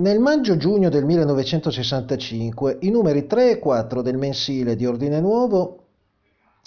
Nel 0.00 0.18
maggio-giugno 0.18 0.88
del 0.88 1.04
1965 1.04 2.78
i 2.80 2.90
numeri 2.90 3.26
3 3.26 3.50
e 3.50 3.58
4 3.58 4.00
del 4.00 4.16
mensile 4.16 4.74
di 4.74 4.86
Ordine 4.86 5.20
Nuovo 5.20 5.76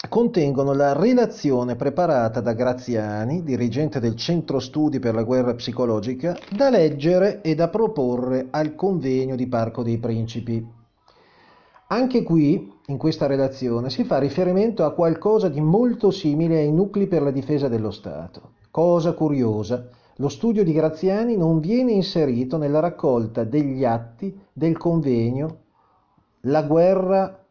contengono 0.08 0.72
la 0.72 0.92
relazione 0.92 1.74
preparata 1.74 2.40
da 2.40 2.52
Graziani, 2.52 3.42
dirigente 3.42 3.98
del 3.98 4.14
Centro 4.14 4.60
Studi 4.60 5.00
per 5.00 5.16
la 5.16 5.24
Guerra 5.24 5.52
Psicologica, 5.54 6.38
da 6.48 6.70
leggere 6.70 7.40
e 7.42 7.56
da 7.56 7.66
proporre 7.66 8.46
al 8.50 8.76
convegno 8.76 9.34
di 9.34 9.48
Parco 9.48 9.82
dei 9.82 9.98
Principi. 9.98 10.64
Anche 11.88 12.22
qui, 12.22 12.72
in 12.86 12.96
questa 12.96 13.26
relazione, 13.26 13.90
si 13.90 14.04
fa 14.04 14.20
riferimento 14.20 14.84
a 14.84 14.92
qualcosa 14.92 15.48
di 15.48 15.60
molto 15.60 16.12
simile 16.12 16.58
ai 16.58 16.70
nuclei 16.70 17.08
per 17.08 17.22
la 17.22 17.32
difesa 17.32 17.66
dello 17.66 17.90
Stato. 17.90 18.52
Cosa 18.70 19.12
curiosa, 19.12 19.88
lo 20.18 20.28
studio 20.28 20.62
di 20.62 20.72
Graziani 20.72 21.36
non 21.36 21.58
viene 21.58 21.90
inserito 21.90 22.56
nella 22.56 22.78
raccolta 22.78 23.42
degli 23.42 23.84
atti 23.84 24.38
del 24.52 24.76
convegno 24.76 25.62
La 26.42 26.62
guerra 26.62 27.44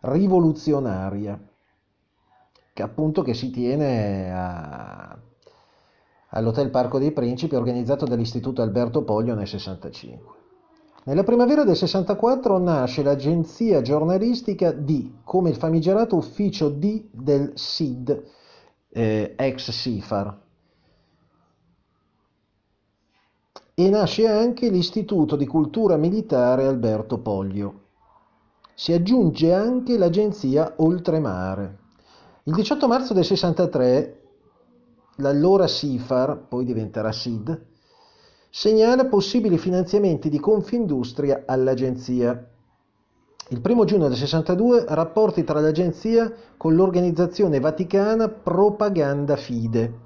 rivoluzionaria, 0.00 1.40
che 2.72 2.82
appunto 2.82 3.22
che 3.22 3.34
si 3.34 3.50
tiene 3.50 4.32
a, 4.32 5.16
all'Hotel 6.30 6.70
Parco 6.70 6.98
dei 6.98 7.12
Principi 7.12 7.54
organizzato 7.54 8.04
dall'Istituto 8.04 8.62
Alberto 8.62 9.04
Poglio 9.04 9.34
nel 9.34 9.46
65. 9.46 10.34
Nella 11.04 11.22
primavera 11.22 11.62
del 11.62 11.76
64 11.76 12.58
nasce 12.58 13.04
l'agenzia 13.04 13.80
giornalistica 13.80 14.72
D, 14.72 15.22
come 15.22 15.50
il 15.50 15.56
famigerato 15.56 16.16
ufficio 16.16 16.68
D 16.68 17.04
del 17.12 17.52
SID, 17.54 18.24
eh, 18.88 19.34
ex 19.36 19.70
SIFAR, 19.70 20.45
e 23.78 23.90
nasce 23.90 24.26
anche 24.26 24.70
l'Istituto 24.70 25.36
di 25.36 25.46
Cultura 25.46 25.98
Militare 25.98 26.64
Alberto 26.64 27.18
Poglio. 27.18 27.80
Si 28.74 28.94
aggiunge 28.94 29.52
anche 29.52 29.98
l'agenzia 29.98 30.72
Oltremare. 30.76 31.76
Il 32.44 32.54
18 32.54 32.88
marzo 32.88 33.12
del 33.12 33.26
63 33.26 34.20
l'allora 35.16 35.66
SIFAR, 35.66 36.46
poi 36.48 36.64
diventerà 36.64 37.12
SID, 37.12 37.66
segnala 38.48 39.04
possibili 39.04 39.58
finanziamenti 39.58 40.30
di 40.30 40.40
Confindustria 40.40 41.42
all'agenzia. 41.44 42.48
Il 43.50 43.60
1 43.62 43.84
giugno 43.84 44.08
del 44.08 44.16
62 44.16 44.86
rapporti 44.88 45.44
tra 45.44 45.60
l'agenzia 45.60 46.32
con 46.56 46.74
l'organizzazione 46.74 47.60
vaticana 47.60 48.30
Propaganda 48.30 49.36
Fide. 49.36 50.05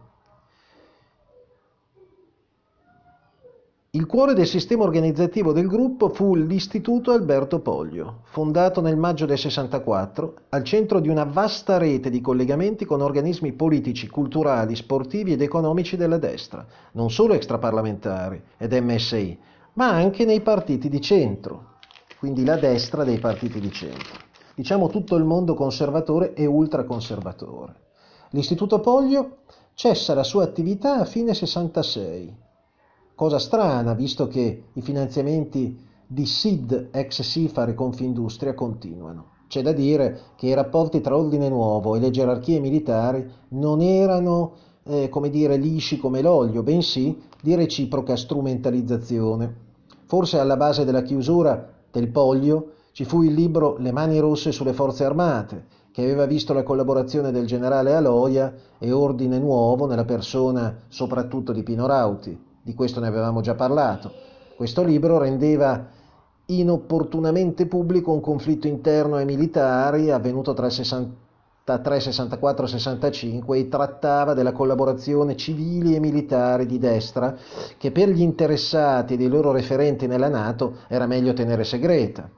Il 3.93 4.07
cuore 4.07 4.35
del 4.35 4.47
sistema 4.47 4.85
organizzativo 4.85 5.51
del 5.51 5.67
gruppo 5.67 6.11
fu 6.11 6.37
l'Istituto 6.37 7.11
Alberto 7.11 7.59
Poglio, 7.59 8.21
fondato 8.27 8.81
nel 8.81 8.97
maggio 8.97 9.27
del 9.27 9.37
64, 9.37 10.35
al 10.51 10.63
centro 10.63 11.01
di 11.01 11.09
una 11.09 11.25
vasta 11.25 11.77
rete 11.77 12.09
di 12.09 12.21
collegamenti 12.21 12.85
con 12.85 13.01
organismi 13.01 13.53
politici, 13.53 14.07
culturali, 14.07 14.77
sportivi 14.77 15.33
ed 15.33 15.43
economici 15.43 15.97
della 15.97 16.19
destra, 16.19 16.65
non 16.93 17.11
solo 17.11 17.35
extraparlamentari 17.35 18.41
ed 18.59 18.73
MSI, 18.75 19.37
ma 19.73 19.89
anche 19.89 20.25
nei 20.25 20.41
partiti 20.41 20.89
di 20.89 21.01
centro, 21.01 21.79
quindi 22.21 22.45
la 22.45 22.59
destra 22.59 23.03
dei 23.03 23.19
partiti 23.19 23.59
di 23.59 23.73
centro. 23.73 24.19
Diciamo 24.55 24.89
tutto 24.89 25.17
il 25.17 25.25
mondo 25.25 25.55
conservatore 25.55 26.35
e 26.35 26.47
ultraconservatore. 26.47 27.75
L'Istituto 28.31 28.79
Poglio 28.79 29.39
cessa 29.75 30.15
la 30.15 30.23
sua 30.23 30.45
attività 30.45 31.01
a 31.01 31.05
fine 31.05 31.35
66 31.35 32.49
Cosa 33.21 33.39
strana, 33.39 33.93
visto 33.93 34.29
che 34.29 34.69
i 34.73 34.81
finanziamenti 34.81 35.79
di 36.07 36.25
SID, 36.25 36.89
ex 36.91 37.21
SIFAR 37.21 37.69
e 37.69 37.75
Confindustria 37.75 38.55
continuano. 38.55 39.33
C'è 39.47 39.61
da 39.61 39.73
dire 39.73 40.21
che 40.37 40.47
i 40.47 40.55
rapporti 40.55 41.03
tra 41.03 41.19
Ordine 41.19 41.51
Nuovo 41.51 41.95
e 41.95 42.01
le 42.01 42.09
gerarchie 42.09 42.61
militari 42.61 43.31
non 43.49 43.83
erano, 43.83 44.53
eh, 44.85 45.11
come 45.11 45.29
dire, 45.29 45.59
lisci 45.59 45.99
come 45.99 46.23
l'olio, 46.23 46.63
bensì 46.63 47.21
di 47.43 47.55
reciproca 47.55 48.17
strumentalizzazione. 48.17 49.55
Forse 50.07 50.39
alla 50.39 50.57
base 50.57 50.87
della 50.87 51.03
chiusura 51.03 51.75
del 51.91 52.09
Poglio 52.09 52.71
ci 52.93 53.05
fu 53.05 53.21
il 53.21 53.35
libro 53.35 53.77
Le 53.77 53.93
mani 53.93 54.19
rosse 54.19 54.51
sulle 54.51 54.73
forze 54.73 55.05
armate, 55.05 55.67
che 55.93 56.03
aveva 56.03 56.25
visto 56.25 56.55
la 56.55 56.63
collaborazione 56.63 57.33
del 57.33 57.45
generale 57.45 57.95
Aloia 57.95 58.55
e 58.79 58.91
Ordine 58.93 59.39
Nuovo 59.39 59.85
nella 59.85 60.07
persona 60.07 60.75
soprattutto 60.89 61.53
di 61.53 61.63
Pino 61.63 61.85
Rauti 61.87 62.49
di 62.63 62.75
questo 62.75 63.01
ne 63.01 63.07
avevamo 63.07 63.41
già 63.41 63.55
parlato. 63.55 64.13
Questo 64.57 64.83
libro 64.83 65.19
rendeva 65.19 65.89
inopportunamente 66.47 67.67
pubblico 67.67 68.13
un 68.13 68.21
conflitto 68.21 68.67
interno 68.67 69.17
ai 69.17 69.25
militari 69.25 70.11
avvenuto 70.11 70.53
tra 70.53 70.67
il 70.67 70.73
63, 70.73 72.01
64 72.01 72.65
e 72.65 72.69
65 72.69 73.59
e 73.59 73.69
trattava 73.69 74.35
della 74.35 74.53
collaborazione 74.53 75.37
civili 75.37 75.95
e 75.95 76.01
militari 76.01 76.67
di 76.67 76.79
destra 76.79 77.37
che 77.79 77.93
per 77.93 78.09
gli 78.09 78.21
interessati 78.21 79.15
e 79.15 79.17
dei 79.17 79.29
loro 79.29 79.53
referenti 79.53 80.07
nella 80.07 80.29
Nato 80.29 80.79
era 80.89 81.07
meglio 81.07 81.33
tenere 81.33 81.65
segreta. 81.65 82.29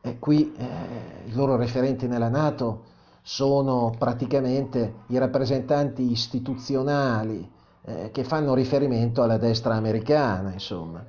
E 0.00 0.18
qui 0.18 0.54
eh, 0.56 0.66
i 1.26 1.34
loro 1.34 1.56
referenti 1.56 2.06
nella 2.06 2.28
Nato 2.28 2.84
sono 3.22 3.92
praticamente 3.98 4.94
i 5.08 5.18
rappresentanti 5.18 6.10
istituzionali 6.10 7.56
eh, 7.88 8.10
che 8.12 8.22
fanno 8.22 8.54
riferimento 8.54 9.22
alla 9.22 9.38
destra 9.38 9.74
americana, 9.74 10.52
insomma. 10.52 11.02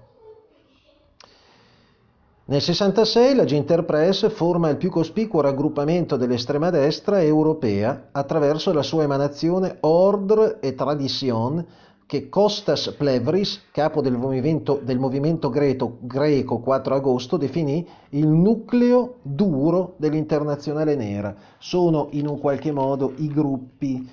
Nel 2.45 2.62
66 2.62 3.35
la 3.35 3.44
Ginterpress 3.44 4.29
forma 4.29 4.69
il 4.69 4.78
più 4.78 4.90
cospicuo 4.90 5.41
raggruppamento 5.41 6.16
dell'estrema 6.16 6.69
destra 6.69 7.22
europea 7.22 8.07
attraverso 8.12 8.73
la 8.73 8.81
sua 8.81 9.03
emanazione 9.03 9.78
Ordre 9.81 10.57
et 10.59 10.73
Tradition 10.75 11.63
che 12.07 12.28
Kostas 12.28 12.96
Plevris, 12.97 13.66
capo 13.72 14.01
del 14.01 14.17
movimento, 14.17 14.79
del 14.84 14.97
movimento 14.97 15.51
greco, 15.51 15.97
greco 16.00 16.57
4 16.57 16.96
agosto, 16.96 17.38
definì 17.38 17.88
il 18.09 18.25
nucleo 18.25 19.17
duro 19.22 19.94
dell'internazionale 19.97 20.96
nera. 20.96 21.35
Sono 21.59 22.07
in 22.13 22.25
un 22.25 22.40
qualche 22.40 22.72
modo 22.72 23.13
i 23.17 23.28
gruppi 23.28 24.09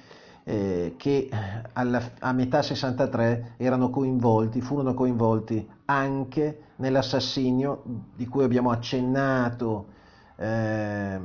eh, 0.49 0.95
che 0.97 1.29
alla, 1.73 2.01
a 2.21 2.33
metà 2.33 2.63
63 2.63 3.55
erano 3.57 3.91
coinvolti, 3.91 4.61
furono 4.61 4.95
coinvolti 4.95 5.69
anche 5.87 6.61
nell'assassinio 6.77 7.83
di 8.15 8.29
cui 8.29 8.45
abbiamo 8.45 8.71
accennato 8.71 9.87
eh, 10.37 11.19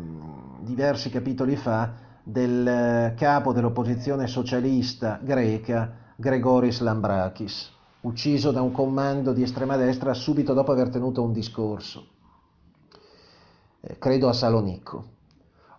diversi 0.61 1.11
capitoli 1.11 1.55
fa 1.55 1.93
del 2.23 3.13
capo 3.15 3.53
dell'opposizione 3.53 4.25
socialista 4.25 5.19
greca 5.21 5.97
Gregoris 6.15 6.79
Lambrakis, 6.79 7.71
ucciso 8.01 8.51
da 8.51 8.63
un 8.63 8.71
comando 8.71 9.33
di 9.33 9.43
estrema 9.43 9.75
destra 9.75 10.15
subito 10.15 10.53
dopo 10.53 10.71
aver 10.71 10.89
tenuto 10.89 11.21
un 11.21 11.31
discorso, 11.31 12.07
eh, 13.81 13.99
credo 13.99 14.29
a 14.29 14.33
Salonicco. 14.33 15.19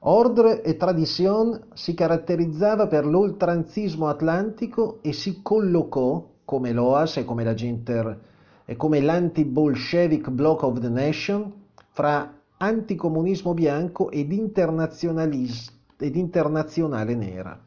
Ordre 0.05 0.63
e 0.63 0.77
Tradition 0.77 1.67
si 1.75 1.95
caratterizzava 1.95 2.89
per 2.89 3.07
l'oltranzismo 3.07 4.09
atlantico 4.09 4.99
e 5.01 5.13
si 5.13 5.43
collocò, 5.43 6.29
come 6.45 6.73
l'OAS 6.73 7.19
e 7.19 7.25
come 7.25 7.45
la 7.45 7.55
Ginter 7.55 8.19
e 8.65 8.75
come 8.75 9.01
l'anti-bolshevik 9.01 10.29
Bloc 10.31 10.63
of 10.65 10.81
the 10.81 10.89
Nation, 10.89 11.53
fra 11.91 12.35
anticomunismo 12.57 13.55
bianco 13.55 14.11
ed, 14.11 14.33
ed 14.33 16.17
internazionale 16.17 17.15
nera. 17.15 17.61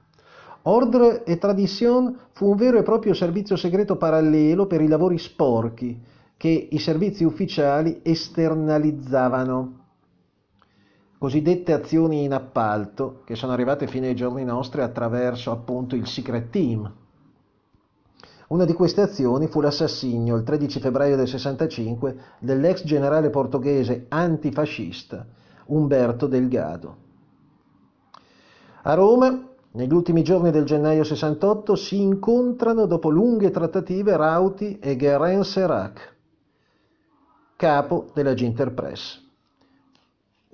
Ordre 0.63 1.23
e 1.23 1.37
Tradition 1.37 2.19
fu 2.31 2.49
un 2.49 2.57
vero 2.57 2.77
e 2.77 2.83
proprio 2.83 3.13
servizio 3.13 3.55
segreto 3.55 3.95
parallelo 3.95 4.67
per 4.67 4.81
i 4.81 4.89
lavori 4.89 5.17
sporchi 5.17 5.97
che 6.35 6.67
i 6.69 6.79
servizi 6.79 7.23
ufficiali 7.23 8.01
esternalizzavano 8.03 9.83
cosiddette 11.25 11.73
azioni 11.73 12.23
in 12.23 12.33
appalto 12.33 13.21
che 13.25 13.33
sono 13.33 13.51
arrivate 13.51 13.87
fino 13.87 14.05
ai 14.05 14.13
giorni 14.13 14.43
nostri 14.43 14.81
attraverso 14.81 15.49
appunto 15.49 15.95
il 15.95 16.05
Secret 16.05 16.51
Team. 16.51 16.93
Una 18.49 18.63
di 18.63 18.73
queste 18.73 19.01
azioni 19.01 19.47
fu 19.47 19.59
l'assassinio 19.59 20.35
il 20.35 20.43
13 20.43 20.79
febbraio 20.79 21.15
del 21.15 21.27
65 21.27 22.17
dell'ex 22.37 22.83
generale 22.83 23.31
portoghese 23.31 24.05
antifascista 24.07 25.25
Umberto 25.65 26.27
Delgado. 26.27 26.95
A 28.83 28.93
Roma, 28.93 29.49
negli 29.71 29.93
ultimi 29.93 30.21
giorni 30.21 30.51
del 30.51 30.65
gennaio 30.65 31.03
68, 31.03 31.75
si 31.75 31.99
incontrano 31.99 32.85
dopo 32.85 33.09
lunghe 33.09 33.49
trattative 33.49 34.15
Rauti 34.15 34.77
e 34.77 34.95
Guerin 34.95 35.43
Serac, 35.43 36.15
capo 37.55 38.11
della 38.13 38.35
Ginterpress. 38.35 39.24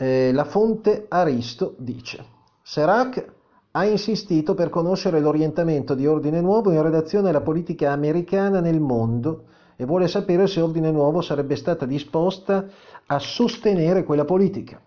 Eh, 0.01 0.31
la 0.33 0.45
fonte 0.45 1.05
Aristo 1.09 1.75
dice 1.77 2.25
Serac 2.63 3.33
ha 3.69 3.85
insistito 3.85 4.55
per 4.55 4.71
conoscere 4.71 5.19
l'orientamento 5.19 5.93
di 5.93 6.07
Ordine 6.07 6.41
Nuovo 6.41 6.71
in 6.71 6.81
relazione 6.81 7.29
alla 7.29 7.41
politica 7.41 7.91
americana 7.91 8.61
nel 8.61 8.79
mondo 8.79 9.43
e 9.75 9.85
vuole 9.85 10.07
sapere 10.07 10.47
se 10.47 10.59
Ordine 10.59 10.89
Nuovo 10.89 11.21
sarebbe 11.21 11.55
stata 11.55 11.85
disposta 11.85 12.65
a 13.05 13.19
sostenere 13.19 14.03
quella 14.03 14.25
politica 14.25 14.81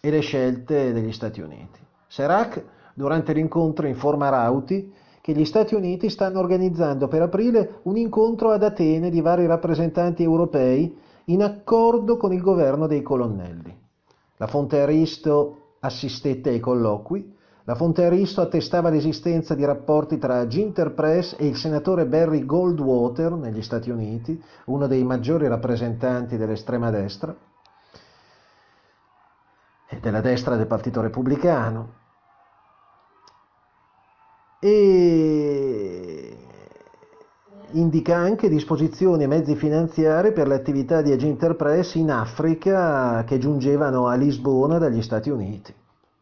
e 0.00 0.10
le 0.10 0.18
scelte 0.18 0.92
degli 0.92 1.12
Stati 1.12 1.40
Uniti. 1.40 1.78
Serac, 2.08 2.60
durante 2.94 3.32
l'incontro, 3.34 3.86
informa 3.86 4.28
Rauti 4.28 4.92
che 5.20 5.34
gli 5.34 5.44
Stati 5.44 5.76
Uniti 5.76 6.10
stanno 6.10 6.40
organizzando 6.40 7.06
per 7.06 7.22
aprile 7.22 7.78
un 7.82 7.96
incontro 7.96 8.50
ad 8.50 8.64
Atene 8.64 9.08
di 9.08 9.20
vari 9.20 9.46
rappresentanti 9.46 10.24
europei 10.24 10.98
in 11.26 11.44
accordo 11.44 12.16
con 12.16 12.32
il 12.32 12.40
governo 12.40 12.88
dei 12.88 13.02
colonnelli. 13.02 13.86
La 14.38 14.46
fonte 14.46 14.80
Aristo 14.80 15.74
assistette 15.80 16.50
ai 16.50 16.60
colloqui, 16.60 17.36
la 17.64 17.74
fonte 17.74 18.04
Aristo 18.06 18.40
attestava 18.40 18.88
l'esistenza 18.88 19.54
di 19.54 19.64
rapporti 19.64 20.16
tra 20.16 20.46
Ginter 20.46 20.92
Press 20.92 21.36
e 21.38 21.46
il 21.46 21.56
senatore 21.56 22.06
Barry 22.06 22.46
Goldwater 22.46 23.32
negli 23.32 23.60
Stati 23.60 23.90
Uniti, 23.90 24.42
uno 24.66 24.86
dei 24.86 25.04
maggiori 25.04 25.46
rappresentanti 25.46 26.38
dell'estrema 26.38 26.90
destra 26.90 27.36
e 29.86 30.00
della 30.00 30.22
destra 30.22 30.56
del 30.56 30.66
Partito 30.66 31.02
Repubblicano. 31.02 31.96
E 34.60 35.97
indica 37.72 38.16
anche 38.16 38.48
disposizioni 38.48 39.24
e 39.24 39.26
mezzi 39.26 39.54
finanziari 39.54 40.32
per 40.32 40.46
le 40.46 40.54
attività 40.54 41.02
di 41.02 41.16
Ginter 41.18 41.54
Press 41.54 41.94
in 41.94 42.10
Africa 42.10 43.24
che 43.24 43.38
giungevano 43.38 44.06
a 44.06 44.14
Lisbona 44.14 44.78
dagli 44.78 45.02
Stati 45.02 45.28
Uniti. 45.28 45.74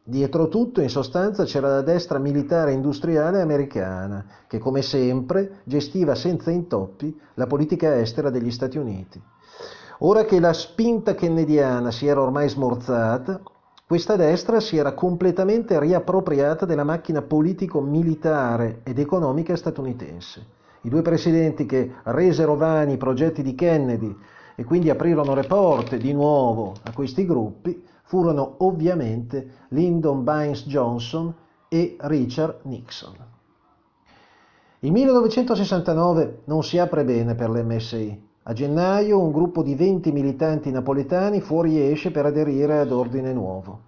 Dietro 0.02 0.48
tutto, 0.48 0.81
in 0.81 0.88
sostanza, 0.88 1.44
c'era 1.44 1.69
la 1.69 1.82
destra 1.82 2.19
militare 2.19 2.72
industriale 2.72 3.40
americana, 3.40 4.25
che 4.46 4.58
come 4.58 4.82
sempre 4.82 5.60
gestiva 5.64 6.14
senza 6.14 6.50
intoppi 6.50 7.19
la 7.34 7.46
politica 7.46 7.98
estera 7.98 8.31
degli 8.31 8.50
Stati 8.50 8.78
Uniti. 8.78 9.20
Ora 9.98 10.25
che 10.25 10.40
la 10.40 10.52
spinta 10.52 11.14
kennediana 11.14 11.90
si 11.90 12.06
era 12.06 12.22
ormai 12.22 12.48
smorzata, 12.48 13.40
questa 13.87 14.16
destra 14.16 14.60
si 14.60 14.76
era 14.76 14.94
completamente 14.94 15.78
riappropriata 15.78 16.66
della 16.66 16.84
macchina 16.84 17.22
politico-militare 17.22 18.81
ed 18.82 18.98
economica 18.98 19.56
statunitense. 19.56 20.54
I 20.87 20.88
due 20.88 21.03
presidenti 21.03 21.67
che 21.67 21.94
resero 22.05 22.55
vani 22.55 22.93
i 22.93 22.97
progetti 22.97 23.43
di 23.43 23.56
Kennedy 23.56 24.17
e 24.55 24.62
quindi 24.62 24.88
aprirono 24.88 25.35
le 25.35 25.43
porte 25.43 25.99
di 25.99 26.12
nuovo 26.12 26.75
a 26.85 26.93
questi 26.93 27.27
gruppi 27.27 27.83
furono 28.05 28.55
ovviamente 28.59 29.65
Lyndon 29.71 30.23
Baines 30.23 30.65
Johnson 30.67 31.35
e 31.67 31.97
Richard 32.03 32.61
Nixon. 32.62 33.15
Il 34.79 34.93
1969 34.93 36.43
non 36.44 36.62
si 36.62 36.79
apre 36.79 37.03
bene 37.05 37.35
per 37.35 37.50
l'MSI. 37.50 38.23
A 38.44 38.53
gennaio 38.53 39.19
un 39.19 39.32
gruppo 39.32 39.65
di 39.65 39.75
20 39.75 40.12
militanti 40.12 40.71
napoletani 40.71 41.41
fuoriesce 41.41 42.12
per 42.12 42.27
aderire 42.27 42.79
ad 42.79 42.93
Ordine 42.93 43.32
Nuovo. 43.32 43.86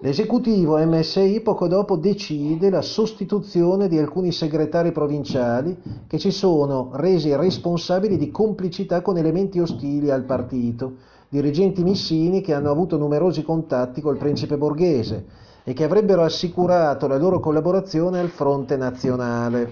L'esecutivo 0.00 0.76
MSI 0.76 1.40
poco 1.40 1.66
dopo 1.66 1.96
decide 1.96 2.68
la 2.68 2.82
sostituzione 2.82 3.88
di 3.88 3.96
alcuni 3.96 4.32
segretari 4.32 4.92
provinciali 4.92 5.76
che 6.06 6.18
si 6.18 6.30
sono 6.30 6.90
resi 6.94 7.34
responsabili 7.34 8.18
di 8.18 8.30
complicità 8.30 9.00
con 9.00 9.16
elementi 9.16 9.60
ostili 9.60 10.10
al 10.10 10.24
partito, 10.24 10.96
dirigenti 11.28 11.82
missini 11.82 12.42
che 12.42 12.52
hanno 12.52 12.70
avuto 12.70 12.98
numerosi 12.98 13.42
contatti 13.42 14.00
col 14.00 14.18
principe 14.18 14.58
borghese 14.58 15.24
e 15.64 15.72
che 15.72 15.84
avrebbero 15.84 16.22
assicurato 16.22 17.06
la 17.06 17.16
loro 17.16 17.40
collaborazione 17.40 18.18
al 18.18 18.28
fronte 18.28 18.76
nazionale. 18.76 19.70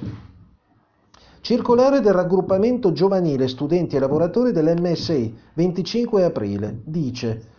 Circolare 1.42 2.00
del 2.00 2.14
raggruppamento 2.14 2.92
giovanile 2.92 3.48
studenti 3.48 3.96
e 3.96 3.98
lavoratori 3.98 4.52
dell'MSI, 4.52 5.36
25 5.54 6.24
aprile, 6.24 6.80
dice 6.84 7.51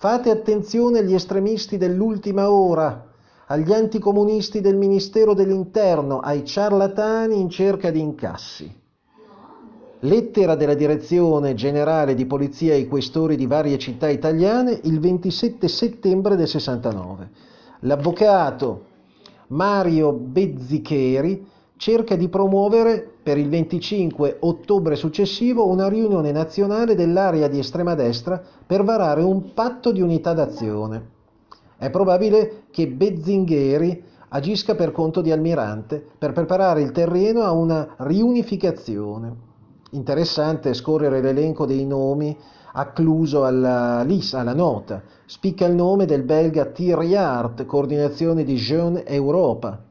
Fate 0.00 0.30
attenzione 0.30 1.00
agli 1.00 1.12
estremisti 1.12 1.76
dell'ultima 1.76 2.50
ora, 2.50 3.06
agli 3.48 3.70
anticomunisti 3.70 4.62
del 4.62 4.74
Ministero 4.74 5.34
dell'Interno, 5.34 6.20
ai 6.20 6.42
ciarlatani 6.42 7.38
in 7.38 7.50
cerca 7.50 7.90
di 7.90 8.00
incassi. 8.00 8.74
Lettera 9.98 10.54
della 10.54 10.72
Direzione 10.72 11.52
Generale 11.52 12.14
di 12.14 12.24
Polizia 12.24 12.72
ai 12.72 12.88
questori 12.88 13.36
di 13.36 13.44
varie 13.44 13.76
città 13.76 14.08
italiane 14.08 14.80
il 14.84 15.00
27 15.00 15.68
settembre 15.68 16.34
del 16.34 16.48
69. 16.48 17.30
L'avvocato 17.80 18.84
Mario 19.48 20.12
Bezzicheri 20.14 21.46
cerca 21.80 22.14
di 22.14 22.28
promuovere 22.28 23.10
per 23.22 23.38
il 23.38 23.48
25 23.48 24.36
ottobre 24.40 24.96
successivo 24.96 25.66
una 25.66 25.88
riunione 25.88 26.30
nazionale 26.30 26.94
dell'area 26.94 27.48
di 27.48 27.58
estrema 27.58 27.94
destra 27.94 28.38
per 28.66 28.84
varare 28.84 29.22
un 29.22 29.54
patto 29.54 29.90
di 29.90 30.02
unità 30.02 30.34
d'azione. 30.34 31.08
È 31.78 31.88
probabile 31.88 32.64
che 32.70 32.86
Bezzingheri 32.86 34.02
agisca 34.28 34.74
per 34.74 34.92
conto 34.92 35.22
di 35.22 35.32
Almirante 35.32 36.04
per 36.18 36.34
preparare 36.34 36.82
il 36.82 36.92
terreno 36.92 37.44
a 37.44 37.52
una 37.52 37.94
riunificazione. 37.96 39.34
Interessante 39.92 40.74
scorrere 40.74 41.22
l'elenco 41.22 41.64
dei 41.64 41.86
nomi 41.86 42.36
accluso 42.72 43.46
alla 43.46 44.02
lista, 44.02 44.40
alla 44.40 44.52
nota. 44.52 45.02
Spicca 45.24 45.64
il 45.64 45.74
nome 45.74 46.04
del 46.04 46.24
belga 46.24 46.66
Thierry 46.66 47.14
Hart, 47.14 47.64
coordinazione 47.64 48.44
di 48.44 48.56
Jeune 48.56 49.06
Europa. 49.06 49.88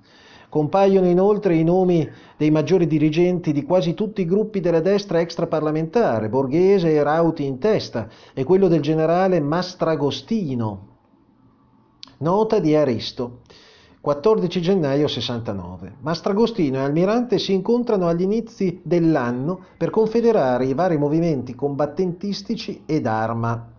Compaiono 0.49 1.07
inoltre 1.07 1.55
i 1.55 1.63
nomi 1.63 2.09
dei 2.35 2.49
maggiori 2.49 2.87
dirigenti 2.87 3.53
di 3.53 3.63
quasi 3.63 3.93
tutti 3.93 4.21
i 4.21 4.25
gruppi 4.25 4.59
della 4.59 4.79
destra 4.79 5.19
extraparlamentare, 5.19 6.27
Borghese 6.27 6.91
e 6.91 7.03
Rauti 7.03 7.45
in 7.45 7.59
testa, 7.59 8.07
e 8.33 8.43
quello 8.43 8.67
del 8.67 8.81
generale 8.81 9.39
Mastragostino. 9.39 10.87
Nota 12.17 12.59
di 12.59 12.75
Aristo. 12.75 13.41
14 14.01 14.61
gennaio 14.61 15.07
69. 15.07 15.97
Mastragostino 15.99 16.77
e 16.77 16.81
Almirante 16.81 17.37
si 17.37 17.53
incontrano 17.53 18.07
agli 18.07 18.21
inizi 18.21 18.79
dell'anno 18.81 19.59
per 19.77 19.91
confederare 19.91 20.65
i 20.65 20.73
vari 20.73 20.97
movimenti 20.97 21.53
combattentistici 21.53 22.83
ed 22.85 23.05
arma. 23.05 23.77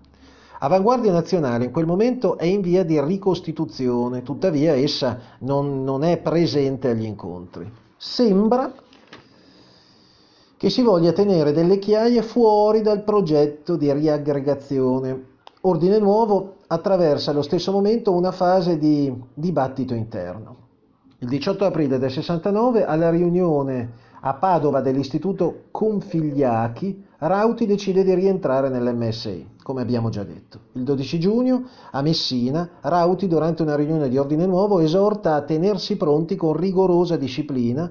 Avanguardia 0.62 1.10
Nazionale 1.10 1.64
in 1.64 1.70
quel 1.70 1.86
momento 1.86 2.36
è 2.36 2.44
in 2.44 2.60
via 2.60 2.84
di 2.84 3.00
ricostituzione, 3.00 4.22
tuttavia 4.22 4.74
essa 4.74 5.18
non, 5.38 5.82
non 5.84 6.04
è 6.04 6.18
presente 6.18 6.90
agli 6.90 7.06
incontri. 7.06 7.70
Sembra 7.96 8.70
che 10.58 10.68
si 10.68 10.82
voglia 10.82 11.12
tenere 11.12 11.52
delle 11.52 11.78
chiaie 11.78 12.20
fuori 12.20 12.82
dal 12.82 13.02
progetto 13.04 13.76
di 13.76 13.90
riaggregazione. 13.90 15.28
Ordine 15.62 15.98
Nuovo 15.98 16.56
attraversa 16.66 17.30
allo 17.30 17.40
stesso 17.40 17.72
momento 17.72 18.12
una 18.12 18.30
fase 18.30 18.76
di 18.76 19.10
dibattito 19.32 19.94
interno. 19.94 20.56
Il 21.20 21.28
18 21.28 21.64
aprile 21.64 21.98
del 21.98 22.10
69, 22.10 22.84
alla 22.84 23.08
riunione 23.08 23.92
a 24.20 24.34
Padova 24.34 24.80
dell'Istituto 24.80 25.64
Configliachi, 25.70 27.04
Rauti 27.18 27.66
decide 27.66 28.02
di 28.02 28.14
rientrare 28.14 28.68
nell'MSI, 28.68 29.46
come 29.62 29.82
abbiamo 29.82 30.08
già 30.08 30.24
detto. 30.24 30.60
Il 30.72 30.84
12 30.84 31.18
giugno, 31.18 31.64
a 31.90 32.02
Messina, 32.02 32.68
Rauti, 32.80 33.28
durante 33.28 33.62
una 33.62 33.76
riunione 33.76 34.08
di 34.08 34.18
Ordine 34.18 34.46
Nuovo, 34.46 34.80
esorta 34.80 35.34
a 35.34 35.42
tenersi 35.42 35.96
pronti 35.96 36.36
con 36.36 36.54
rigorosa 36.54 37.16
disciplina 37.16 37.90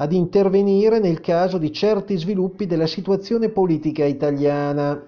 ad 0.00 0.12
intervenire 0.12 1.00
nel 1.00 1.20
caso 1.20 1.58
di 1.58 1.72
certi 1.72 2.16
sviluppi 2.16 2.66
della 2.66 2.86
situazione 2.86 3.48
politica 3.48 4.04
italiana 4.04 5.00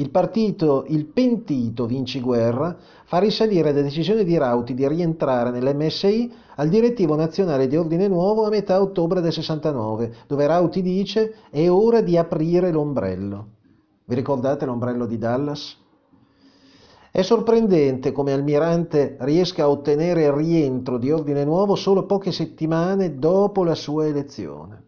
il 0.00 0.10
partito, 0.10 0.84
il 0.88 1.04
pentito 1.04 1.84
Vinci 1.84 2.20
Guerra, 2.20 2.74
fa 3.04 3.18
risalire 3.18 3.72
la 3.72 3.82
decisione 3.82 4.24
di 4.24 4.38
Rauti 4.38 4.72
di 4.72 4.88
rientrare 4.88 5.50
nell'MSI 5.50 6.32
al 6.56 6.70
direttivo 6.70 7.16
nazionale 7.16 7.66
di 7.66 7.76
Ordine 7.76 8.08
Nuovo 8.08 8.46
a 8.46 8.48
metà 8.48 8.80
ottobre 8.80 9.20
del 9.20 9.32
69, 9.32 10.14
dove 10.26 10.46
Rauti 10.46 10.80
dice 10.80 11.34
è 11.50 11.68
ora 11.68 12.00
di 12.00 12.16
aprire 12.16 12.70
l'ombrello. 12.70 13.48
Vi 14.06 14.14
ricordate 14.14 14.64
l'ombrello 14.64 15.04
di 15.04 15.18
Dallas? 15.18 15.76
È 17.12 17.20
sorprendente 17.20 18.12
come 18.12 18.32
Almirante 18.32 19.16
riesca 19.20 19.64
a 19.64 19.68
ottenere 19.68 20.24
il 20.24 20.32
rientro 20.32 20.96
di 20.96 21.10
Ordine 21.10 21.44
Nuovo 21.44 21.74
solo 21.74 22.06
poche 22.06 22.32
settimane 22.32 23.18
dopo 23.18 23.64
la 23.64 23.74
sua 23.74 24.06
elezione. 24.06 24.84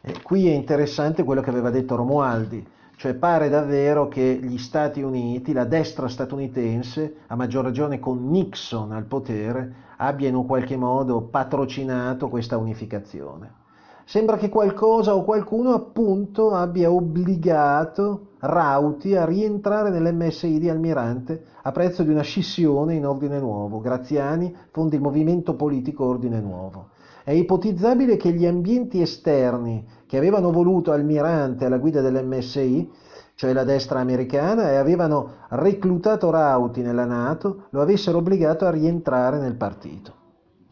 E 0.00 0.20
qui 0.22 0.48
è 0.48 0.52
interessante 0.52 1.22
quello 1.22 1.42
che 1.42 1.50
aveva 1.50 1.70
detto 1.70 1.94
Romualdi 1.94 2.72
cioè 2.96 3.14
pare 3.14 3.48
davvero 3.48 4.08
che 4.08 4.38
gli 4.40 4.58
Stati 4.58 5.02
Uniti, 5.02 5.52
la 5.52 5.64
destra 5.64 6.08
statunitense, 6.08 7.16
a 7.26 7.36
maggior 7.36 7.64
ragione 7.64 7.98
con 7.98 8.30
Nixon 8.30 8.92
al 8.92 9.04
potere, 9.04 9.74
abbia 9.96 10.28
in 10.28 10.34
un 10.34 10.46
qualche 10.46 10.76
modo 10.76 11.22
patrocinato 11.22 12.28
questa 12.28 12.56
unificazione. 12.56 13.62
Sembra 14.06 14.36
che 14.36 14.50
qualcosa 14.50 15.14
o 15.14 15.24
qualcuno 15.24 15.72
appunto 15.72 16.50
abbia 16.50 16.90
obbligato 16.90 18.32
Rauti 18.40 19.16
a 19.16 19.24
rientrare 19.24 19.88
nell'MSI 19.88 20.58
di 20.58 20.68
Almirante 20.68 21.42
a 21.62 21.72
prezzo 21.72 22.02
di 22.02 22.10
una 22.10 22.20
scissione 22.20 22.94
in 22.94 23.06
ordine 23.06 23.38
nuovo. 23.38 23.80
Graziani 23.80 24.54
fonda 24.70 24.96
il 24.96 25.00
movimento 25.00 25.54
politico 25.54 26.04
Ordine 26.04 26.40
Nuovo. 26.40 26.90
È 27.24 27.30
ipotizzabile 27.30 28.18
che 28.18 28.32
gli 28.32 28.44
ambienti 28.44 29.00
esterni 29.00 29.82
che 30.14 30.20
avevano 30.20 30.52
voluto 30.52 30.92
Almirante 30.92 31.64
alla 31.64 31.78
guida 31.78 32.00
dell'MSI, 32.00 32.88
cioè 33.34 33.52
la 33.52 33.64
destra 33.64 33.98
americana, 33.98 34.70
e 34.70 34.76
avevano 34.76 35.38
reclutato 35.48 36.30
Rauti 36.30 36.82
nella 36.82 37.04
Nato, 37.04 37.64
lo 37.70 37.80
avessero 37.80 38.18
obbligato 38.18 38.64
a 38.64 38.70
rientrare 38.70 39.40
nel 39.40 39.56
partito. 39.56 40.14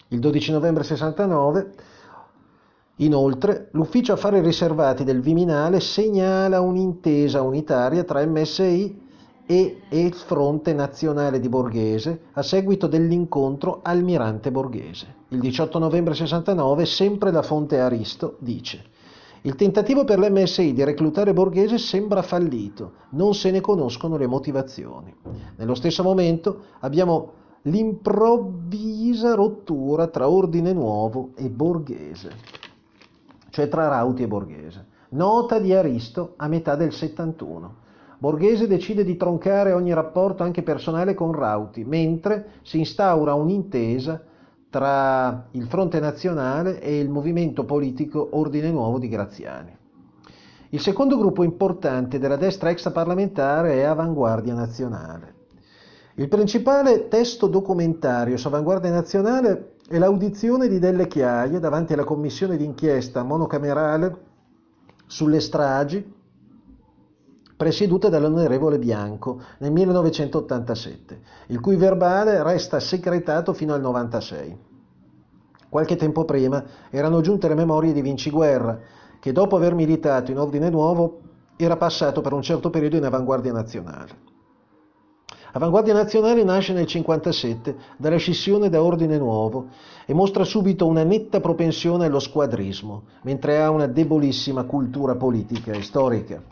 Il 0.08 0.20
12 0.20 0.52
novembre 0.52 0.84
69 0.84 1.72
Inoltre, 2.96 3.68
l'Ufficio 3.72 4.12
Affari 4.12 4.40
Riservati 4.40 5.02
del 5.02 5.20
Viminale 5.20 5.80
segnala 5.80 6.60
un'intesa 6.60 7.42
unitaria 7.42 8.04
tra 8.04 8.24
MSI 8.24 9.00
e 9.44 9.80
il 9.88 10.14
Fronte 10.14 10.72
Nazionale 10.72 11.40
di 11.40 11.48
Borghese 11.48 12.26
a 12.34 12.42
seguito 12.42 12.86
dell'incontro 12.86 13.80
Almirante 13.82 14.52
Borghese. 14.52 15.14
Il 15.30 15.40
18 15.40 15.80
novembre 15.80 16.14
69, 16.14 16.84
sempre 16.86 17.32
la 17.32 17.42
fonte 17.42 17.80
Aristo, 17.80 18.36
dice 18.38 18.90
il 19.42 19.54
tentativo 19.56 20.04
per 20.04 20.18
l'MSI 20.18 20.72
di 20.72 20.84
reclutare 20.84 21.32
Borghese 21.32 21.78
sembra 21.78 22.22
fallito, 22.22 22.92
non 23.10 23.34
se 23.34 23.50
ne 23.50 23.60
conoscono 23.60 24.16
le 24.16 24.26
motivazioni. 24.26 25.14
Nello 25.56 25.74
stesso 25.74 26.02
momento 26.02 26.62
abbiamo 26.80 27.32
l'improvvisa 27.62 29.34
rottura 29.34 30.08
tra 30.08 30.28
Ordine 30.28 30.72
Nuovo 30.72 31.30
e 31.36 31.48
Borghese 31.48 32.60
cioè 33.52 33.68
tra 33.68 33.86
Rauti 33.86 34.22
e 34.22 34.26
Borghese. 34.26 34.86
Nota 35.10 35.58
di 35.58 35.74
Aristo 35.74 36.32
a 36.36 36.48
metà 36.48 36.74
del 36.74 36.90
71. 36.90 37.80
Borghese 38.16 38.66
decide 38.66 39.04
di 39.04 39.16
troncare 39.18 39.72
ogni 39.72 39.92
rapporto 39.92 40.42
anche 40.42 40.62
personale 40.62 41.12
con 41.12 41.32
Rauti, 41.32 41.84
mentre 41.84 42.52
si 42.62 42.78
instaura 42.78 43.34
un'intesa 43.34 44.22
tra 44.72 45.48
il 45.50 45.66
Fronte 45.66 46.00
Nazionale 46.00 46.80
e 46.80 46.98
il 46.98 47.10
movimento 47.10 47.66
politico 47.66 48.30
Ordine 48.32 48.70
Nuovo 48.70 48.98
di 48.98 49.06
Graziani. 49.06 49.76
Il 50.70 50.80
secondo 50.80 51.18
gruppo 51.18 51.42
importante 51.42 52.18
della 52.18 52.36
destra 52.36 52.70
extraparlamentare 52.70 53.74
è 53.74 53.82
Avanguardia 53.82 54.54
Nazionale. 54.54 55.34
Il 56.14 56.28
principale 56.28 57.08
testo 57.08 57.48
documentario 57.48 58.38
su 58.38 58.46
Avanguardia 58.46 58.90
Nazionale 58.90 59.74
è 59.86 59.98
l'audizione 59.98 60.68
di 60.68 60.78
Delle 60.78 61.06
Chiaie 61.06 61.60
davanti 61.60 61.92
alla 61.92 62.04
commissione 62.04 62.56
d'inchiesta 62.56 63.22
monocamerale 63.22 64.16
sulle 65.04 65.40
stragi 65.40 66.02
presieduta 67.62 68.08
dall'onorevole 68.08 68.76
Bianco 68.76 69.40
nel 69.58 69.70
1987, 69.70 71.20
il 71.46 71.60
cui 71.60 71.76
verbale 71.76 72.42
resta 72.42 72.80
segretato 72.80 73.52
fino 73.52 73.72
al 73.72 73.80
96. 73.80 74.58
Qualche 75.68 75.94
tempo 75.94 76.24
prima 76.24 76.64
erano 76.90 77.20
giunte 77.20 77.46
le 77.46 77.54
memorie 77.54 77.92
di 77.92 78.02
Vinci 78.02 78.30
Guerra, 78.30 78.80
che 79.20 79.30
dopo 79.30 79.54
aver 79.54 79.76
militato 79.76 80.32
in 80.32 80.40
Ordine 80.40 80.70
Nuovo 80.70 81.20
era 81.56 81.76
passato 81.76 82.20
per 82.20 82.32
un 82.32 82.42
certo 82.42 82.68
periodo 82.68 82.96
in 82.96 83.04
avanguardia 83.04 83.52
nazionale. 83.52 84.30
Avanguardia 85.52 85.94
Nazionale 85.94 86.42
nasce 86.42 86.72
nel 86.72 86.86
1957 86.86 87.76
dalla 87.96 88.16
scissione 88.16 88.70
da 88.70 88.82
Ordine 88.82 89.18
Nuovo 89.18 89.68
e 90.04 90.14
mostra 90.14 90.42
subito 90.42 90.84
una 90.86 91.04
netta 91.04 91.38
propensione 91.38 92.06
allo 92.06 92.18
squadrismo, 92.18 93.04
mentre 93.22 93.62
ha 93.62 93.70
una 93.70 93.86
debolissima 93.86 94.64
cultura 94.64 95.14
politica 95.14 95.70
e 95.70 95.82
storica. 95.82 96.42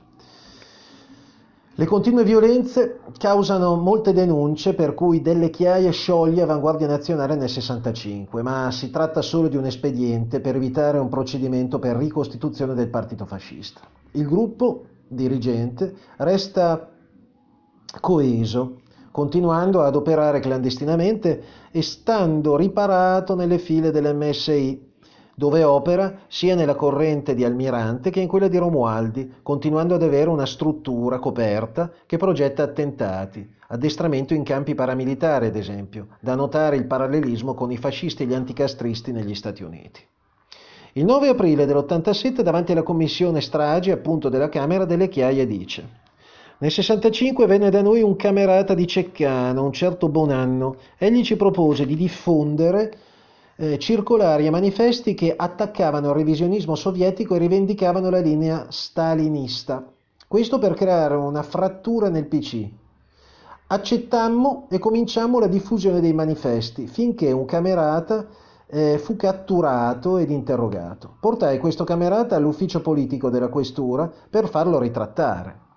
Le 1.74 1.86
continue 1.86 2.24
violenze 2.24 3.00
causano 3.16 3.76
molte 3.76 4.12
denunce 4.12 4.74
per 4.74 4.92
cui 4.92 5.22
Delle 5.22 5.50
Chiaie 5.50 5.92
scioglie 5.92 6.42
Avanguardia 6.42 6.88
Nazionale 6.88 7.36
nel 7.36 7.48
65, 7.48 8.42
ma 8.42 8.70
si 8.70 8.90
tratta 8.90 9.22
solo 9.22 9.48
di 9.48 9.56
un 9.56 9.64
espediente 9.64 10.40
per 10.40 10.56
evitare 10.56 10.98
un 10.98 11.08
procedimento 11.08 11.78
per 11.78 11.96
ricostituzione 11.96 12.74
del 12.74 12.88
partito 12.90 13.24
fascista. 13.24 13.80
Il 14.12 14.26
gruppo 14.26 14.84
dirigente 15.06 15.94
resta 16.16 16.90
coeso 18.00 18.80
continuando 19.10 19.82
ad 19.82 19.96
operare 19.96 20.40
clandestinamente 20.40 21.42
e 21.70 21.82
stando 21.82 22.56
riparato 22.56 23.34
nelle 23.34 23.58
file 23.58 23.90
dell'MSI, 23.90 24.89
dove 25.40 25.64
opera 25.64 26.18
sia 26.28 26.54
nella 26.54 26.74
corrente 26.74 27.34
di 27.34 27.46
Almirante 27.46 28.10
che 28.10 28.20
in 28.20 28.28
quella 28.28 28.46
di 28.46 28.58
Romualdi, 28.58 29.36
continuando 29.42 29.94
ad 29.94 30.02
avere 30.02 30.28
una 30.28 30.44
struttura 30.44 31.18
coperta 31.18 31.90
che 32.04 32.18
progetta 32.18 32.62
attentati, 32.62 33.48
addestramento 33.68 34.34
in 34.34 34.42
campi 34.42 34.74
paramilitari 34.74 35.46
ad 35.46 35.56
esempio, 35.56 36.08
da 36.20 36.34
notare 36.34 36.76
il 36.76 36.84
parallelismo 36.84 37.54
con 37.54 37.72
i 37.72 37.78
fascisti 37.78 38.24
e 38.24 38.26
gli 38.26 38.34
anticastristi 38.34 39.12
negli 39.12 39.34
Stati 39.34 39.62
Uniti. 39.62 40.02
Il 40.92 41.06
9 41.06 41.28
aprile 41.28 41.64
dell'87 41.64 42.42
davanti 42.42 42.72
alla 42.72 42.82
commissione 42.82 43.40
stragi 43.40 43.92
appunto 43.92 44.28
della 44.28 44.50
Camera 44.50 44.84
delle 44.84 45.08
Chiaie 45.08 45.46
dice 45.46 46.08
nel 46.58 46.70
65 46.70 47.46
venne 47.46 47.70
da 47.70 47.80
noi 47.80 48.02
un 48.02 48.16
camerata 48.16 48.74
di 48.74 48.86
Ceccano, 48.86 49.64
un 49.64 49.72
certo 49.72 50.10
Bonanno. 50.10 50.76
Egli 50.98 51.22
ci 51.22 51.36
propose 51.36 51.86
di 51.86 51.96
diffondere 51.96 52.92
eh, 53.60 53.78
circolari 53.78 54.46
e 54.46 54.50
manifesti 54.50 55.12
che 55.12 55.34
attaccavano 55.36 56.08
il 56.08 56.14
revisionismo 56.14 56.74
sovietico 56.74 57.34
e 57.34 57.38
rivendicavano 57.38 58.08
la 58.08 58.20
linea 58.20 58.66
stalinista. 58.70 59.84
Questo 60.26 60.58
per 60.58 60.72
creare 60.72 61.14
una 61.14 61.42
frattura 61.42 62.08
nel 62.08 62.26
PC. 62.26 62.66
Accettammo 63.66 64.66
e 64.70 64.78
cominciammo 64.78 65.38
la 65.38 65.46
diffusione 65.46 66.00
dei 66.00 66.14
manifesti 66.14 66.86
finché 66.86 67.30
un 67.32 67.44
camerata 67.44 68.26
eh, 68.66 68.96
fu 68.96 69.14
catturato 69.16 70.16
ed 70.16 70.30
interrogato. 70.30 71.16
Portai 71.20 71.58
questo 71.58 71.84
camerata 71.84 72.36
all'ufficio 72.36 72.80
politico 72.80 73.28
della 73.28 73.48
questura 73.48 74.10
per 74.30 74.48
farlo 74.48 74.78
ritrattare. 74.78 75.68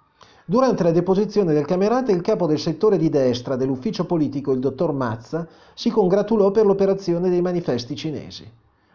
Durante 0.45 0.83
la 0.83 0.91
deposizione 0.91 1.53
del 1.53 1.65
Camerata 1.65 2.11
il 2.11 2.21
capo 2.21 2.47
del 2.47 2.59
settore 2.59 2.97
di 2.97 3.07
destra 3.07 3.55
dell'ufficio 3.55 4.05
politico, 4.05 4.51
il 4.51 4.59
dottor 4.59 4.91
Mazza, 4.91 5.47
si 5.73 5.89
congratulò 5.89 6.51
per 6.51 6.65
l'operazione 6.65 7.29
dei 7.29 7.41
manifesti 7.41 7.95
cinesi. 7.95 8.45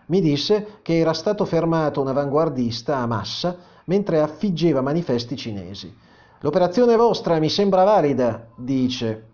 Mi 0.06 0.20
disse 0.20 0.78
che 0.82 0.98
era 0.98 1.14
stato 1.14 1.46
fermato 1.46 2.02
un 2.02 2.08
avanguardista 2.08 2.98
a 2.98 3.06
Massa 3.06 3.56
mentre 3.86 4.20
affiggeva 4.20 4.82
manifesti 4.82 5.36
cinesi. 5.36 5.94
L'operazione 6.40 6.96
vostra 6.96 7.38
mi 7.38 7.48
sembra 7.48 7.82
valida, 7.82 8.48
dice 8.54 9.24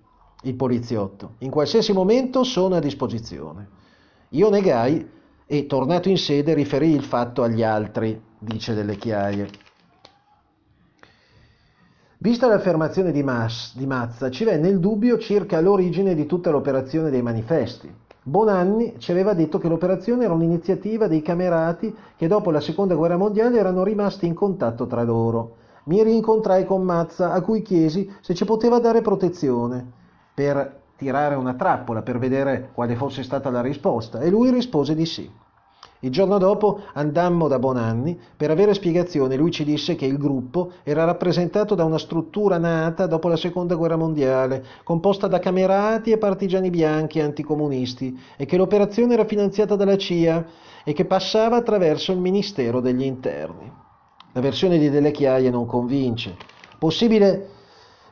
il 0.42 0.54
poliziotto. 0.54 1.32
In 1.38 1.50
qualsiasi 1.50 1.92
momento 1.92 2.44
sono 2.44 2.76
a 2.76 2.80
disposizione. 2.80 3.68
Io 4.30 4.50
negai 4.50 5.08
e, 5.46 5.66
tornato 5.66 6.08
in 6.08 6.16
sede, 6.16 6.54
riferì 6.54 6.90
il 6.92 7.02
fatto 7.02 7.42
agli 7.42 7.62
altri, 7.62 8.20
dice 8.38 8.74
delle 8.74 8.96
chiaie. 8.96 9.63
Vista 12.24 12.48
l'affermazione 12.48 13.12
di, 13.12 13.22
Mas, 13.22 13.76
di 13.76 13.84
Mazza, 13.84 14.30
ci 14.30 14.44
venne 14.44 14.68
il 14.68 14.80
dubbio 14.80 15.18
circa 15.18 15.60
l'origine 15.60 16.14
di 16.14 16.24
tutta 16.24 16.48
l'operazione 16.48 17.10
dei 17.10 17.20
manifesti. 17.20 17.94
Bonanni 18.22 18.94
ci 18.96 19.10
aveva 19.10 19.34
detto 19.34 19.58
che 19.58 19.68
l'operazione 19.68 20.24
era 20.24 20.32
un'iniziativa 20.32 21.06
dei 21.06 21.20
camerati 21.20 21.94
che 22.16 22.26
dopo 22.26 22.50
la 22.50 22.60
seconda 22.60 22.94
guerra 22.94 23.18
mondiale 23.18 23.58
erano 23.58 23.84
rimasti 23.84 24.24
in 24.24 24.32
contatto 24.32 24.86
tra 24.86 25.02
loro. 25.02 25.56
Mi 25.84 26.02
rincontrai 26.02 26.64
con 26.64 26.82
Mazza 26.82 27.30
a 27.30 27.42
cui 27.42 27.60
chiesi 27.60 28.10
se 28.22 28.32
ci 28.32 28.46
poteva 28.46 28.78
dare 28.78 29.02
protezione 29.02 29.86
per 30.32 30.80
tirare 30.96 31.34
una 31.34 31.52
trappola 31.52 32.00
per 32.00 32.16
vedere 32.18 32.70
quale 32.72 32.96
fosse 32.96 33.22
stata 33.22 33.50
la 33.50 33.60
risposta 33.60 34.20
e 34.20 34.30
lui 34.30 34.50
rispose 34.50 34.94
di 34.94 35.04
sì. 35.04 35.30
Il 36.04 36.10
giorno 36.10 36.36
dopo 36.36 36.80
andammo 36.92 37.48
da 37.48 37.58
Bonanni 37.58 38.20
per 38.36 38.50
avere 38.50 38.74
spiegazioni. 38.74 39.36
Lui 39.36 39.50
ci 39.50 39.64
disse 39.64 39.94
che 39.94 40.04
il 40.04 40.18
gruppo 40.18 40.72
era 40.82 41.04
rappresentato 41.04 41.74
da 41.74 41.84
una 41.84 41.96
struttura 41.96 42.58
nata 42.58 43.06
dopo 43.06 43.26
la 43.28 43.38
seconda 43.38 43.74
guerra 43.74 43.96
mondiale, 43.96 44.62
composta 44.84 45.28
da 45.28 45.38
camerati 45.38 46.10
e 46.10 46.18
partigiani 46.18 46.68
bianchi 46.68 47.20
anticomunisti, 47.20 48.20
e 48.36 48.44
che 48.44 48.58
l'operazione 48.58 49.14
era 49.14 49.24
finanziata 49.24 49.76
dalla 49.76 49.96
CIA 49.96 50.44
e 50.84 50.92
che 50.92 51.06
passava 51.06 51.56
attraverso 51.56 52.12
il 52.12 52.18
Ministero 52.18 52.80
degli 52.80 53.02
Interni. 53.02 53.72
La 54.32 54.42
versione 54.42 54.76
di 54.76 54.90
Delle 54.90 55.10
Chiaie 55.10 55.48
non 55.48 55.64
convince. 55.64 56.36
Possibile 56.78 57.48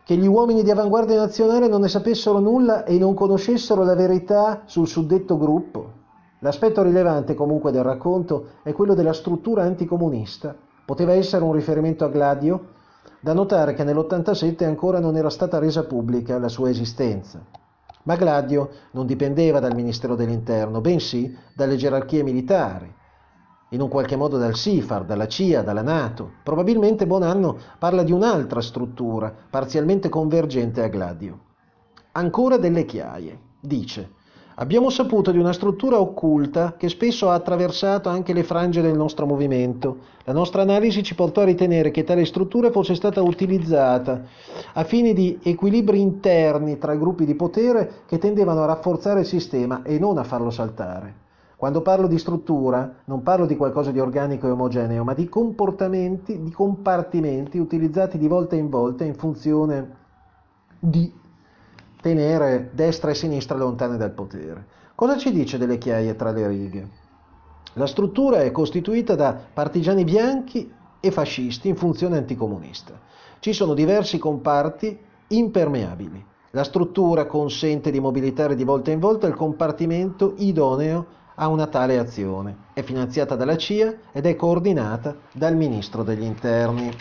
che 0.06 0.16
gli 0.16 0.26
uomini 0.26 0.62
di 0.62 0.70
avanguardia 0.70 1.18
nazionale 1.18 1.68
non 1.68 1.82
ne 1.82 1.88
sapessero 1.88 2.38
nulla 2.38 2.84
e 2.84 2.96
non 2.96 3.12
conoscessero 3.12 3.84
la 3.84 3.94
verità 3.94 4.62
sul 4.64 4.88
suddetto 4.88 5.36
gruppo? 5.36 6.00
L'aspetto 6.42 6.82
rilevante 6.82 7.34
comunque 7.34 7.70
del 7.70 7.84
racconto 7.84 8.54
è 8.64 8.72
quello 8.72 8.94
della 8.94 9.12
struttura 9.12 9.62
anticomunista. 9.62 10.56
Poteva 10.84 11.12
essere 11.12 11.44
un 11.44 11.52
riferimento 11.52 12.04
a 12.04 12.08
Gladio? 12.08 12.70
Da 13.20 13.32
notare 13.32 13.74
che 13.74 13.84
nell'87 13.84 14.64
ancora 14.64 14.98
non 14.98 15.16
era 15.16 15.30
stata 15.30 15.60
resa 15.60 15.84
pubblica 15.84 16.38
la 16.38 16.48
sua 16.48 16.68
esistenza. 16.68 17.40
Ma 18.04 18.16
Gladio 18.16 18.70
non 18.90 19.06
dipendeva 19.06 19.60
dal 19.60 19.76
Ministero 19.76 20.16
dell'Interno, 20.16 20.80
bensì 20.80 21.32
dalle 21.54 21.76
gerarchie 21.76 22.24
militari, 22.24 22.92
in 23.68 23.80
un 23.80 23.88
qualche 23.88 24.16
modo 24.16 24.36
dal 24.36 24.56
SIFAR, 24.56 25.04
dalla 25.04 25.28
CIA, 25.28 25.62
dalla 25.62 25.82
Nato. 25.82 26.32
Probabilmente 26.42 27.06
Bonanno 27.06 27.56
parla 27.78 28.02
di 28.02 28.10
un'altra 28.10 28.60
struttura, 28.60 29.32
parzialmente 29.48 30.08
convergente 30.08 30.82
a 30.82 30.88
Gladio. 30.88 31.38
Ancora 32.10 32.56
delle 32.56 32.84
chiaie. 32.84 33.38
Dice 33.60 34.14
Abbiamo 34.56 34.90
saputo 34.90 35.30
di 35.30 35.38
una 35.38 35.54
struttura 35.54 35.98
occulta 35.98 36.74
che 36.76 36.90
spesso 36.90 37.30
ha 37.30 37.34
attraversato 37.34 38.10
anche 38.10 38.34
le 38.34 38.42
frange 38.42 38.82
del 38.82 38.94
nostro 38.94 39.24
movimento. 39.24 39.96
La 40.24 40.34
nostra 40.34 40.60
analisi 40.60 41.02
ci 41.02 41.14
portò 41.14 41.40
a 41.40 41.46
ritenere 41.46 41.90
che 41.90 42.04
tale 42.04 42.26
struttura 42.26 42.70
fosse 42.70 42.94
stata 42.94 43.22
utilizzata 43.22 44.22
a 44.74 44.84
fini 44.84 45.14
di 45.14 45.38
equilibri 45.42 46.02
interni 46.02 46.76
tra 46.76 46.94
gruppi 46.96 47.24
di 47.24 47.34
potere 47.34 48.02
che 48.06 48.18
tendevano 48.18 48.62
a 48.62 48.66
rafforzare 48.66 49.20
il 49.20 49.26
sistema 49.26 49.82
e 49.84 49.98
non 49.98 50.18
a 50.18 50.24
farlo 50.24 50.50
saltare. 50.50 51.20
Quando 51.56 51.80
parlo 51.80 52.06
di 52.06 52.18
struttura 52.18 52.96
non 53.06 53.22
parlo 53.22 53.46
di 53.46 53.56
qualcosa 53.56 53.90
di 53.90 54.00
organico 54.00 54.46
e 54.46 54.50
omogeneo, 54.50 55.02
ma 55.02 55.14
di 55.14 55.30
comportamenti, 55.30 56.42
di 56.42 56.50
compartimenti 56.50 57.56
utilizzati 57.56 58.18
di 58.18 58.28
volta 58.28 58.54
in 58.54 58.68
volta 58.68 59.04
in 59.04 59.14
funzione 59.14 60.00
di 60.78 61.20
tenere 62.02 62.70
destra 62.74 63.12
e 63.12 63.14
sinistra 63.14 63.56
lontane 63.56 63.96
dal 63.96 64.10
potere. 64.10 64.66
Cosa 64.96 65.16
ci 65.16 65.30
dice 65.30 65.56
delle 65.56 65.78
chiaie 65.78 66.16
tra 66.16 66.32
le 66.32 66.48
righe? 66.48 66.88
La 67.74 67.86
struttura 67.86 68.42
è 68.42 68.50
costituita 68.50 69.14
da 69.14 69.38
partigiani 69.54 70.04
bianchi 70.04 70.70
e 71.00 71.10
fascisti 71.10 71.68
in 71.68 71.76
funzione 71.76 72.18
anticomunista. 72.18 73.00
Ci 73.38 73.52
sono 73.52 73.72
diversi 73.72 74.18
comparti 74.18 74.98
impermeabili. 75.28 76.22
La 76.50 76.64
struttura 76.64 77.24
consente 77.26 77.90
di 77.90 78.00
mobilitare 78.00 78.56
di 78.56 78.64
volta 78.64 78.90
in 78.90 78.98
volta 78.98 79.26
il 79.26 79.34
compartimento 79.34 80.34
idoneo 80.36 81.06
a 81.36 81.46
una 81.46 81.68
tale 81.68 81.98
azione. 81.98 82.56
È 82.74 82.82
finanziata 82.82 83.36
dalla 83.36 83.56
CIA 83.56 83.94
ed 84.12 84.26
è 84.26 84.34
coordinata 84.34 85.16
dal 85.32 85.56
Ministro 85.56 86.02
degli 86.02 86.24
Interni. 86.24 86.92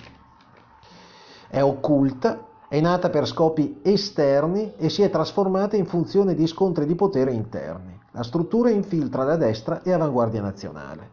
È 1.49 1.61
occulta 1.61 2.45
è 2.71 2.79
nata 2.79 3.09
per 3.09 3.27
scopi 3.27 3.81
esterni 3.81 4.75
e 4.77 4.87
si 4.87 5.01
è 5.01 5.09
trasformata 5.09 5.75
in 5.75 5.85
funzione 5.85 6.33
di 6.33 6.47
scontri 6.47 6.85
di 6.85 6.95
potere 6.95 7.33
interni. 7.33 7.99
La 8.11 8.23
struttura 8.23 8.69
infiltra 8.69 9.25
la 9.25 9.35
destra 9.35 9.81
e 9.83 9.91
avanguardia 9.91 10.41
nazionale. 10.41 11.09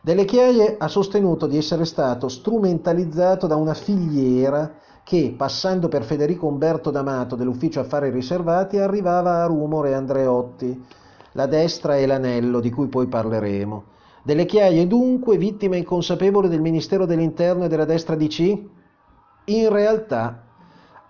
Delle 0.00 0.24
Chiaie 0.24 0.76
ha 0.78 0.88
sostenuto 0.88 1.46
di 1.46 1.58
essere 1.58 1.84
stato 1.84 2.28
strumentalizzato 2.28 3.46
da 3.46 3.54
una 3.54 3.74
filiera 3.74 4.76
che, 5.02 5.34
passando 5.36 5.88
per 5.88 6.04
Federico 6.04 6.46
Umberto 6.46 6.90
D'Amato 6.90 7.36
dell'Ufficio 7.36 7.80
Affari 7.80 8.08
Riservati, 8.08 8.78
arrivava 8.78 9.42
a 9.42 9.46
Rumore 9.46 9.92
Andreotti, 9.92 10.86
la 11.32 11.44
destra 11.44 11.98
e 11.98 12.06
l'anello 12.06 12.60
di 12.60 12.70
cui 12.70 12.86
poi 12.86 13.08
parleremo. 13.08 13.84
Delle 14.22 14.46
Chiaie 14.46 14.86
dunque 14.86 15.36
vittima 15.36 15.76
inconsapevole 15.76 16.48
del 16.48 16.62
Ministero 16.62 17.04
dell'Interno 17.04 17.64
e 17.64 17.68
della 17.68 17.84
destra 17.84 18.16
DC? 18.16 18.40
In 19.44 19.68
realtà 19.68 20.43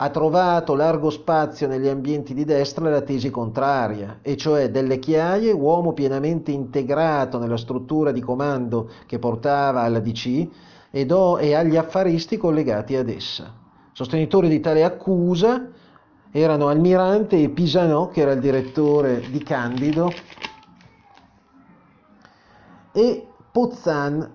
ha 0.05 0.11
trovato 0.11 0.75
largo 0.75 1.09
spazio 1.09 1.67
negli 1.67 1.89
ambienti 1.89 2.35
di 2.35 2.45
destra 2.45 2.91
la 2.91 3.01
tesi 3.01 3.31
contraria, 3.31 4.19
e 4.21 4.37
cioè 4.37 4.71
delle 4.71 4.99
chiaie, 4.99 5.51
uomo 5.51 5.95
pienamente 5.95 6.51
integrato 6.51 7.39
nella 7.39 7.57
struttura 7.57 8.13
di 8.13 8.21
comando 8.21 8.91
che 9.07 9.19
portava 9.19 9.81
alla 9.81 10.01
DC 10.01 10.49
e, 10.91 11.07
do, 11.07 11.39
e 11.39 11.55
agli 11.55 11.79
affaristi 11.79 12.37
collegati 12.37 12.97
ad 12.97 13.09
essa. 13.09 13.51
Sostenitori 13.93 14.51
di 14.51 14.61
tale 14.61 14.85
accusa 14.85 15.71
erano 16.31 16.69
Almirante 16.69 17.41
e 17.41 17.49
Pisanò, 17.49 18.09
che 18.09 18.21
era 18.21 18.33
il 18.33 18.41
direttore 18.41 19.23
di 19.31 19.43
Candido, 19.43 20.13
e 22.93 23.27
Pozzan, 23.51 24.31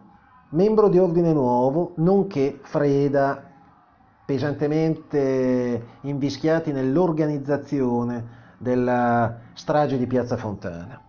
membro 0.49 0.89
di 0.89 0.97
Ordine 0.97 1.31
Nuovo, 1.31 1.91
nonché 1.97 2.57
Freda, 2.63 3.48
pesantemente 4.29 5.85
invischiati 6.01 6.71
nell'organizzazione 6.71 8.37
della 8.59 9.39
strage 9.55 9.97
di 9.97 10.05
Piazza 10.05 10.37
Fontana. 10.37 11.01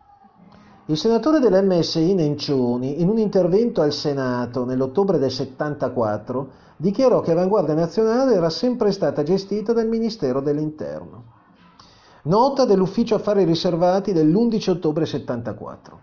Il 0.87 0.97
senatore 0.97 1.39
dell'MSI 1.39 2.15
Nencioni, 2.15 3.03
in 3.03 3.11
un 3.11 3.19
intervento 3.19 3.83
al 3.83 3.93
Senato 3.93 4.65
nell'ottobre 4.65 5.19
del 5.19 5.31
74, 5.31 6.51
dichiarò 6.79 7.21
che 7.21 7.33
Avanguardia 7.33 7.75
Nazionale 7.75 8.33
era 8.33 8.49
sempre 8.49 8.91
stata 8.91 9.23
gestita 9.23 9.75
dal 9.75 9.87
Ministero 9.87 10.41
dell'Interno. 10.41 11.25
Nota 12.23 12.65
dell'Ufficio 12.65 13.17
Affari 13.17 13.45
Riservati 13.45 14.15
dell'11 14.15 14.71
ottobre 14.71 15.05
74. 15.05 16.01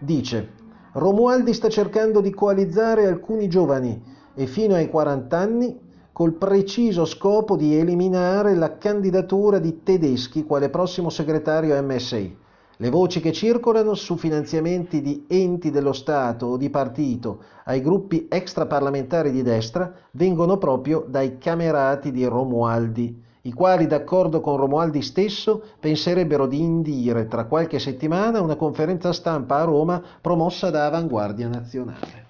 Dice, 0.00 0.54
Romualdi 0.94 1.54
sta 1.54 1.68
cercando 1.68 2.20
di 2.20 2.34
coalizzare 2.34 3.06
alcuni 3.06 3.46
giovani 3.46 4.02
e 4.34 4.46
fino 4.46 4.74
ai 4.74 4.88
40 4.88 5.38
anni 5.38 5.90
col 6.12 6.34
preciso 6.34 7.04
scopo 7.04 7.56
di 7.56 7.74
eliminare 7.74 8.54
la 8.54 8.76
candidatura 8.76 9.58
di 9.58 9.82
Tedeschi 9.82 10.44
quale 10.44 10.68
prossimo 10.68 11.08
segretario 11.08 11.80
MSI. 11.82 12.36
Le 12.76 12.90
voci 12.90 13.20
che 13.20 13.32
circolano 13.32 13.94
su 13.94 14.16
finanziamenti 14.16 15.00
di 15.00 15.24
enti 15.28 15.70
dello 15.70 15.92
Stato 15.92 16.46
o 16.46 16.56
di 16.56 16.68
partito 16.68 17.42
ai 17.64 17.80
gruppi 17.80 18.26
extraparlamentari 18.28 19.30
di 19.30 19.42
destra 19.42 19.92
vengono 20.12 20.58
proprio 20.58 21.04
dai 21.08 21.38
camerati 21.38 22.10
di 22.10 22.24
Romualdi, 22.24 23.22
i 23.44 23.52
quali, 23.52 23.86
d'accordo 23.88 24.40
con 24.40 24.56
Romualdi 24.56 25.02
stesso, 25.02 25.62
penserebbero 25.80 26.46
di 26.46 26.60
indire 26.60 27.26
tra 27.26 27.46
qualche 27.46 27.80
settimana 27.80 28.40
una 28.40 28.54
conferenza 28.54 29.12
stampa 29.12 29.56
a 29.56 29.64
Roma 29.64 30.00
promossa 30.20 30.70
da 30.70 30.86
Avanguardia 30.86 31.48
Nazionale. 31.48 32.21